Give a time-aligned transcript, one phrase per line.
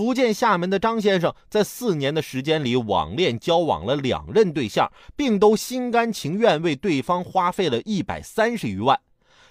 [0.00, 8.98] 福建厦门的张先生在四年的时间里网恋交往了两任对象，并都心甘情愿为对方花费了一百三十余万。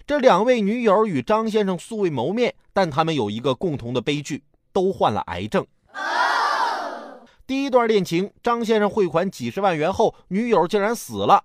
[0.08, 4.44] 这两位女友与张先生素未谋面，但他们有一个共同的悲剧，
[4.74, 5.64] 都患了癌症。
[7.46, 11.44] 第一段恋情，张先生汇款几十万元后，女友竟然死了。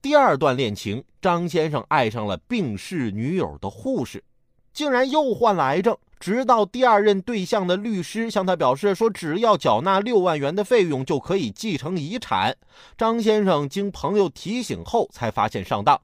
[0.00, 4.24] 第二段恋情，张先生爱上了病逝女友的护士，
[4.72, 5.94] 竟然又患了癌症。
[6.18, 12.56] 直到第二任对象的律师向他表示说，只要缴纳六万元的费用就可以继承遗产。
[12.96, 16.00] 张先生经朋友提醒后才发现上当。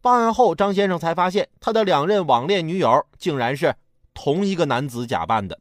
[0.00, 3.74] 报案后，张先生才发现他的两任网恋女友竟然是
[4.12, 5.58] 同一个男子假扮的，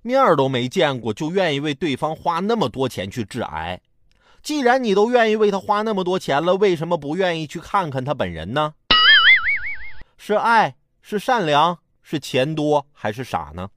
[0.00, 3.80] 面儿都没见过就愿意为对方花那么多钱去治癌。
[4.42, 8.72] 既然你都愿意为他花那么多钱了，为什么不愿意去看看他本人呢？
[10.16, 11.78] 是爱，是善良。
[12.06, 13.70] 是钱多还是傻呢？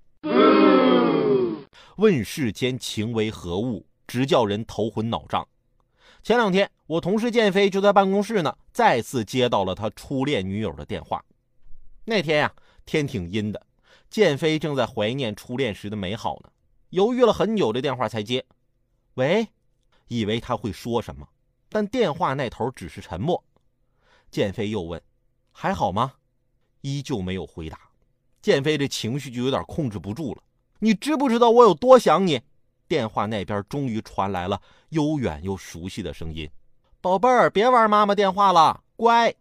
[1.96, 5.48] 问世间情为何物，直叫人头昏脑胀。
[6.22, 11.24] 前两天，我同事建飞就在办公室呢，再次接到了他初恋女友的电话。
[12.04, 12.54] 那天呀，
[12.86, 13.66] 天挺阴的，
[14.10, 16.50] 建飞正在怀念初恋时的美好呢，
[16.90, 18.46] 犹豫了很久，这电话才接。
[19.14, 19.48] 喂，
[20.10, 21.26] 以为他会说什么，
[21.70, 23.42] 但电话那头只是沉默。
[24.30, 25.02] 建飞又问
[25.54, 26.16] ：“还好吗？”
[26.82, 27.87] 依旧没有回答。
[28.48, 30.42] 建飞这情绪就有点控制不住了。
[30.80, 32.40] 你知不知道我有多想你？
[32.88, 36.50] 电话那边终于传来了悠远又熟悉的声音
[37.02, 39.36] ：“宝贝儿，别玩妈妈电话了，乖。”